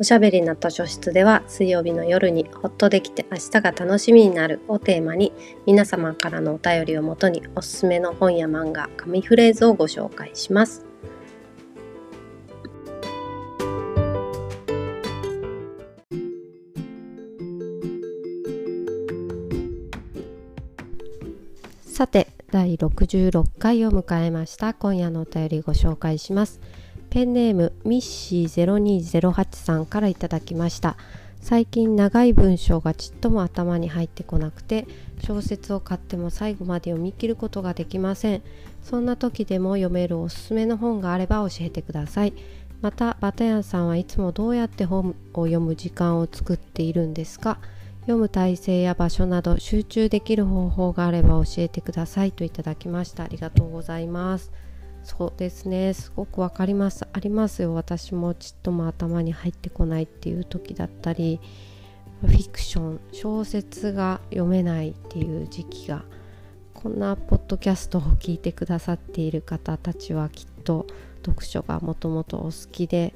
[0.00, 5.32] おしゃべりな図書室では水曜日の夜にほっとできて明日が楽しみになるをテーマに
[5.66, 10.84] 皆様からのお便りをもとにおすすめの本や漫画、紙フレーズをご紹介します。
[21.84, 26.60] さて第66回を迎えました今夜のお便りご紹介します。
[27.14, 30.96] ペンネームミッシー0208さんからいただきました。
[31.40, 34.88] 最近長い文章がちっとも頭に入ってこなくて
[35.20, 38.42] 小説を買っても最後まで読み切ることができません。
[38.82, 42.32] そんな時でも読めるおすすめの本があれば教えてください。
[42.80, 47.58] またバタヤンさんはいつもどうやって本を読む時間を作っているんですか？
[48.00, 53.22] 読む体勢や場所など集中できる方法があれば教えてくださいといただきました。
[53.22, 54.50] ありがとうございます。
[55.04, 55.94] そうですね。
[55.94, 57.06] すごくわかります。
[57.12, 57.74] ありますよ。
[57.74, 61.40] 私もちっとも頭に入ってこないっていう時だったり
[62.22, 66.04] フィクション小説が読めないっていう時期が
[66.72, 70.86] こんなポッドキャストを聞いてくださっている方たちはきっと
[71.24, 73.14] 読書がもともとお好きで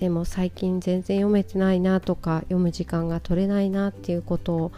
[0.00, 4.72] でも最近全然読めてないなとか読む時間が取れないなっていうことを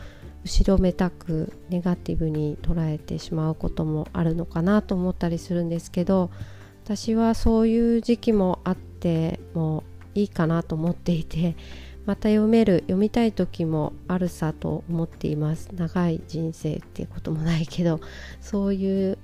[0.44, 6.30] 後ろめたくネガティブに捉えてしまうこともあるのかなと思ったりするんですけど
[6.84, 11.56] 私はそういう時期もあってもいいかなと思っていて
[12.06, 15.68] また読める読みたい時もあるさと思っています。
[15.74, 18.00] 長い人生っていうこともないけど
[18.40, 19.18] そういう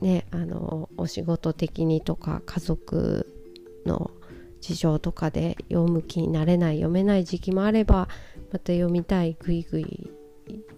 [0.00, 3.32] ねあのお仕事的にとか家族
[3.86, 4.10] の
[4.60, 8.08] 事情とかで読む気になれない読めない時期もあれば
[8.50, 10.10] また読みたいグイグイ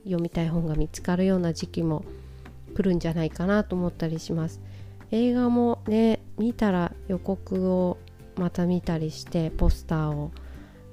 [0.06, 2.04] 読みたい本が見つかるような時期も
[2.74, 4.60] 来るんじゃないかなと思ったりします。
[5.10, 7.98] 映画もね見たら予告を
[8.36, 10.32] また見たりしてポスターを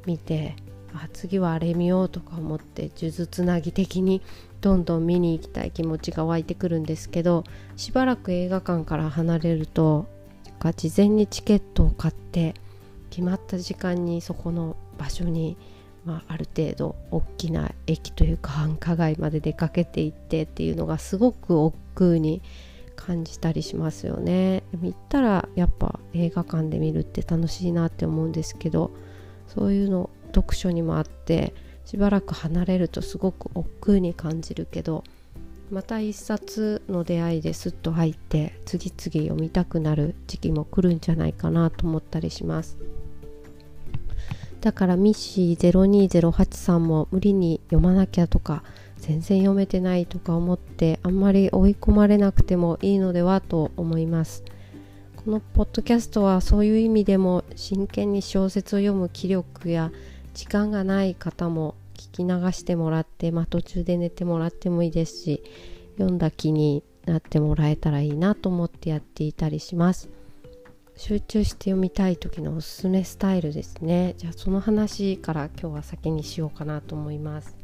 [0.05, 0.55] 見て
[0.93, 4.21] あ次はあれ見ようとか思って数珠つなぎ的に
[4.61, 7.43] どんどん見に行きたい気持ちが湧いてくるんですけど
[7.75, 10.07] しばらく映画館から離れると
[10.77, 12.53] 事前にチケットを買って
[13.09, 15.57] 決まった時間にそこの場所に
[16.05, 22.41] まあ、ある程度大きな駅というか繁華街まで出かけていってっていうのがすごく億劫に
[22.95, 24.63] 感じたりしますよね。
[24.71, 28.91] でも行ったらやっぱ映画館で見るって楽しいなって思うんですけど
[29.47, 31.53] そういうの読書にもあって
[31.85, 35.03] しばらく離れるとすごく億劫に感じるけど
[35.71, 42.77] また一冊の出会いですっと入って次々読みたくなる時期も来るんじゃないかなと思ったりします。
[44.63, 48.63] だからミッシー0208さんも無理に読まなきゃとか
[48.95, 54.45] 全然読めてないとか思ってあんまり追い込まれなくてもいいのではと思います
[55.17, 59.91] このポッドキャストはそういう意味でも真剣に小説を読む気力や
[60.33, 65.43] 時間がない方も聞き流してもらって、まあ、途中で寝てもらってもいいですし
[65.97, 70.22] 読んだ気になってもらえたらいいなと思ってやっていたりします。
[70.95, 74.13] 集中して読みたい時のおすすめスタイルですね。
[74.17, 77.57] じゃあその話から今日は先にしようかなと思います。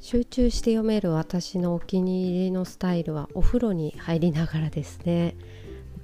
[0.00, 5.34] 集中して読める私のお気に入りのスタイルはお風呂に入りながらですね。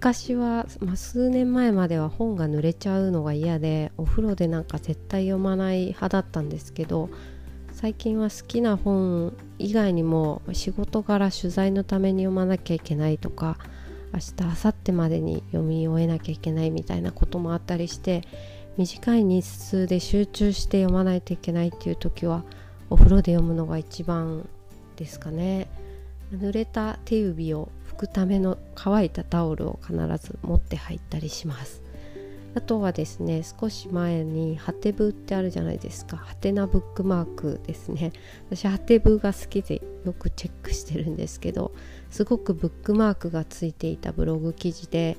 [0.00, 7.10] 昔は、まあ、数年前までは本が濡れちゃうのが嫌でお風呂でなんか絶対読まない派だったんですけど
[7.72, 13.59] 最近は好きな本以外にも仕事柄取材のために読まなきゃいけないとか
[14.12, 18.22] 明日明後日までに読み終えなきゃいけないみたいなこともあったりして
[18.77, 22.44] 短い日数で集中して読まないといけないっていう時は
[22.89, 24.48] お風呂で読むのが一番
[24.94, 25.66] ですかね。
[26.33, 27.68] 濡れた手指を
[27.98, 31.83] くための乾いたタオルを必ず持って入ったりします。
[32.54, 36.16] あとはですね少し前にハテブってあるじゃないですか。
[36.16, 38.12] ハテナブックマークですね。
[38.48, 41.72] 私ハテブが好きでよくチェックしてるんですけど
[42.10, 45.16] すごくブックマークがついていたブログ記事で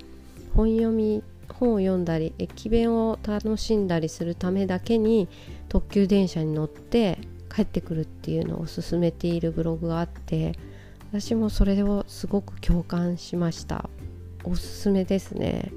[0.55, 5.27] 本読み本を読んだり駅弁を楽しんだりするためだけに
[5.67, 7.19] 特急電車に乗って
[7.53, 10.53] 帰ってくるっていうのを勧めているブログがあって
[11.11, 13.89] 私もそれをすごく共感しました。
[14.43, 15.71] おすすめですね。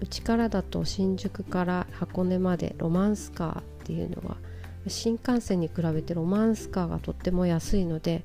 [0.00, 4.36] うちからだと新宿から箱根までロマンスカーっていうのは
[4.88, 8.24] 新幹線に比べてロマンスカーがとっても安いので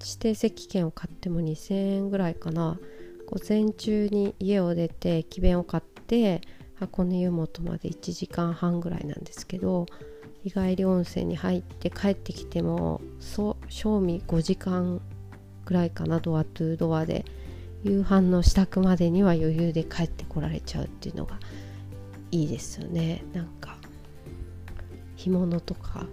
[0.00, 2.78] 指定席券を買っても2000円ぐらいかな。
[3.26, 6.42] 午前中に家を出て駅弁を買って
[6.78, 9.86] 箱根湯本まで1時間半ぐらいなんですけど
[10.42, 15.00] 日帰り温泉に入って帰ってきてもそう賞味5時間
[15.64, 17.24] ぐらいかなドアトゥードアで
[17.82, 21.38] 夕飯の支度までには余裕で帰ってこられちゃうっていうのが
[22.30, 23.24] いいですよね。
[23.32, 23.76] なんか
[25.16, 26.06] 干物とか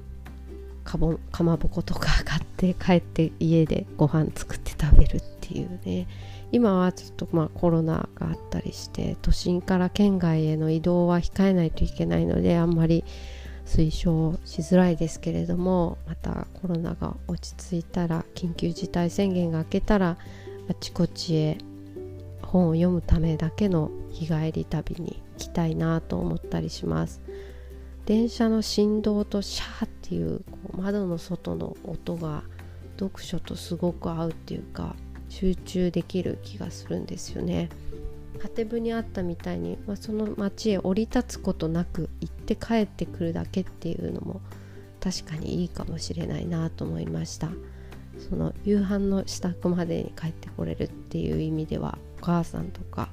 [0.84, 6.08] かぼかまぼことか買って帰って家でご飯作って食べるっていうね。
[6.52, 13.06] 今はちょっとまあコロナがあったりして都心から県外への移動は控えないといけないのであんまり
[13.66, 20.18] 推奨しづらいですけれどもまたコロナが落ち着いたら緊急事態宣言が明けたら
[20.70, 21.58] あちこちへ
[22.42, 27.22] 本を読むためだけの日帰り旅に行きたいなと思ったりします
[28.06, 32.44] 電車の振動とシャーっていうこう窓の外の音が
[33.00, 34.96] 読書とすごく合うっていうか
[35.30, 37.70] 集中できる気がするんですよね。
[38.40, 44.42] 果て部にあったみたいに、まあ、その町へ降り立つことなく行って帰ってくるだけっていうのも
[45.00, 47.50] 確かにいいかもしれないなと思いました。
[48.30, 53.10] その夕飯の支度までに帰ってこれるっていう意味ではお母さんとか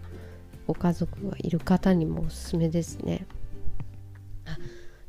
[0.67, 3.26] ご家族がいる方にもおすすめですね。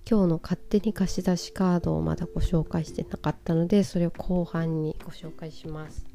[0.10, 6.09] 今日の勝手に貸し出しカードをまだご紹介してなかったのでそれを後半にご紹介します。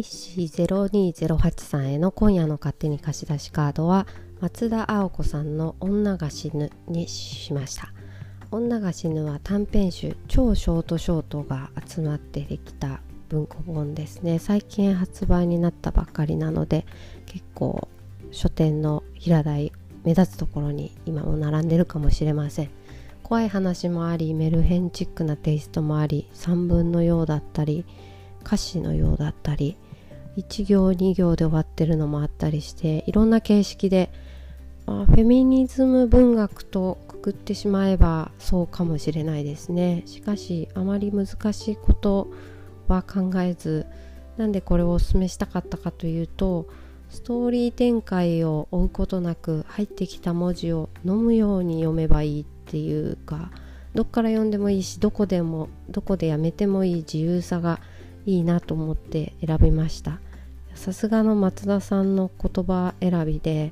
[0.00, 4.06] ミッシー0208さんへの今夜の勝手に貸し出しカードは
[4.40, 7.92] 松田青子さんの「女が死ぬ」にしました。
[8.50, 14.38] 女が死ぬは短編集超ショートショートが集まってできた文庫本ですね。
[14.38, 16.86] 最近発売になったばっかりなので
[17.26, 17.86] 結構
[18.30, 19.70] 書店の平台
[20.04, 22.70] 目立つところに今も並んでるかもしれません。
[23.22, 27.84] 怖い話もありメルヘンチックなテイストもあり散文のようだったり
[28.42, 29.76] 歌詞のようだったり
[30.40, 34.10] 1行2行で終わってるのもあったりしていろんな形式で、
[34.86, 40.02] あ、フェミニズム文学とくくってしまえばそうかもしれないですね。
[40.06, 42.28] しかしあまり難しいこと
[42.88, 43.86] は考えず
[44.36, 46.66] なんでこれをおすすめしたかったかというと
[47.10, 53.50] ストーリー展開を追うことなく入ってきた文字を飲むように読めばいいっていうか
[53.94, 57.80] どっから読んでもいいしどこでもどこでやめてもいい自由さが
[58.26, 60.20] いいなと思って選びました。
[60.80, 63.70] さすがの松田さんの言葉選びで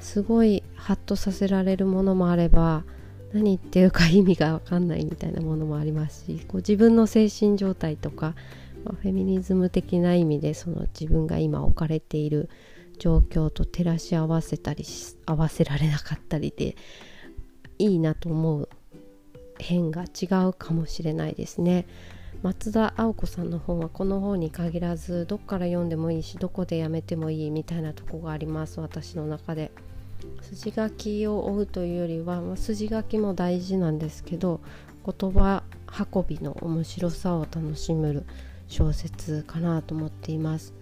[0.00, 2.84] すごいハッとさせられるものもあれば
[3.32, 8.36] 何言ってるか意味が分かんないみたいなものもありますしこう自分の精神状態とか、
[8.84, 12.48] まあ、フェミニズム的な意味でその自分が今置かれている
[13.00, 14.84] 状況と照らし合わせたり
[15.26, 16.76] 合わせられなかったりで
[17.80, 18.68] いいなと思う
[19.58, 21.84] 変が違うかもしれないですね。
[22.42, 29.70] 松田青子さんの本はこの本に限らずどっから読んでもいいしどこでやめてもいいみたいなとこがあります私の中で。
[30.40, 34.60] 筋書きを追うというよりは、まあ、筋書きも大事なんですけど
[35.04, 35.64] 言葉
[36.12, 38.24] 運びの面白さを楽しめる
[38.68, 40.72] 小説かなと思っています。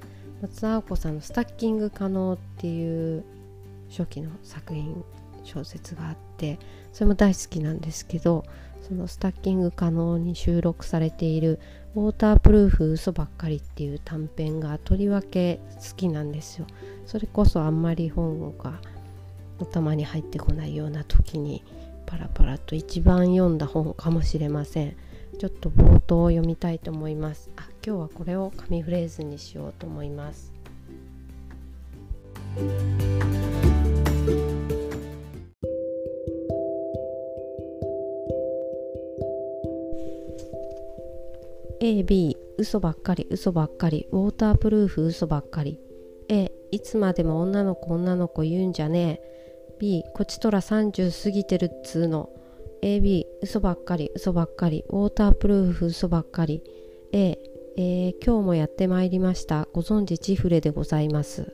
[0.42, 3.24] 松田青子さんの「スタッキング可能」っていう
[3.90, 5.04] 初期の作品
[5.44, 6.58] 小説があって
[6.92, 8.44] それも大好きなんですけど
[8.82, 11.60] そのスタッキング可能に収録されている
[11.94, 16.66] 「ウォータープルーフ嘘ばっかり」っていう短編がとりわけ好きなんですよ。
[17.06, 18.80] それこそあんまり本が
[19.60, 21.62] 頭に入ってこないような時に
[22.06, 24.96] パラパラと一番読んだ本かもしれません。
[25.38, 27.50] ちょっと冒頭を読みたいと思います。
[27.56, 30.52] あ今日はこれを紙フレーズにしようと思います。
[41.80, 45.80] AB 嘘ばっかり嘘ばっかりウォータープルーフ嘘ばっかり。
[46.28, 49.76] A いつまでも女の子女の子言うんじゃねえ。
[49.78, 52.28] B こちとら30過ぎてるっつーの。
[52.82, 56.62] AB 嘘ばっかり嘘ばっかりウォータープルーフ嘘ばっかり。
[57.12, 57.38] A
[57.76, 59.66] えー、今日もやってまいりました。
[59.72, 61.50] ご存知チフレでございます、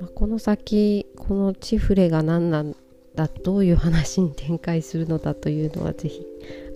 [0.00, 2.74] まあ、この先このチフレが何なん
[3.14, 6.24] だどういう話に展開するのだというのはぜひ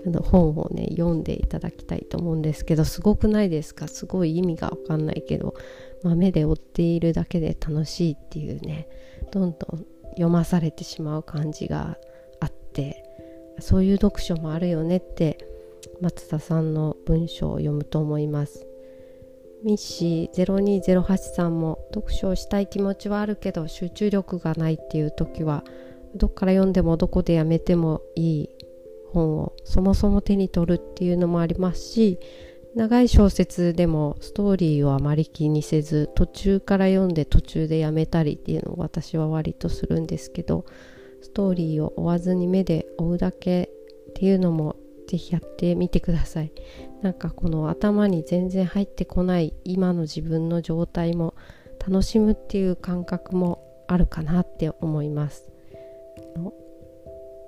[0.07, 3.89] あの本をね読んでいただきたいと思うんですけどすごくないですか？
[3.89, 5.55] すごい意味が分かんないけど、
[6.03, 8.89] ま、目で追っているだけで楽しいっていうね
[9.33, 11.99] どんどん読まされてしまう感じが
[12.41, 13.03] あって
[13.59, 15.39] そういう読書もあるよねって
[16.01, 18.67] 松田さんの文章を読むと思います。
[19.65, 20.45] ミッシー
[21.03, 25.65] 0208さんも読書をしたい気持ちはあるけど集中力がないっていう時は
[26.15, 28.51] どっから読んでもどこでやめてもいい。
[29.17, 32.19] 本をそもそも手に取るっていうのもありますし
[32.75, 40.67] 長い小説でもストーリーをあまり気にせず途中から読んで途中でやめたりっていうのを私は割とするんですけど
[41.23, 43.71] ストーリーを追わずに目で追うだけ
[44.11, 44.77] っていうのも
[45.09, 46.53] ぜひやってみてください。
[47.01, 51.35] なんかこの頭に全然入ってこない今の自分の状態も
[51.79, 55.56] 楽しむっていう感覚もあるかなって思います。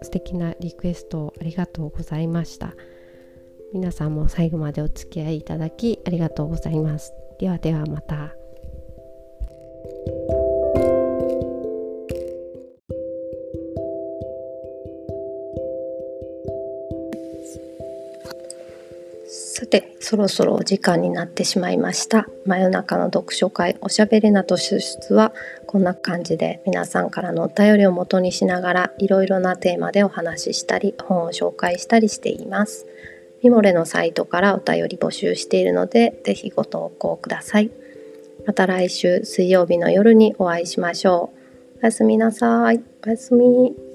[0.03, 2.75] 素敵なリクエストありがとうございました
[3.73, 8.35] 皆さんも最後までお付き合いいただきありがとうございますではではまた。
[20.01, 22.29] そろそろお時間になってしまいました。
[22.47, 25.33] 真夜中の読書会おしゃべりなと出出は
[25.67, 32.87] こんな感じで皆さんからのお便りを元にしながらいろいろなテーマでお話ししたり本を紹介したりしています。
[33.43, 37.71] ミモレのサイトからお便り募集しているのでぜひご投稿ください。
[38.47, 41.33] また来週水曜日の夜にお会いしましょ
[41.77, 41.79] う。
[41.83, 42.81] おやすみなさい。
[43.07, 43.88] おやすみ。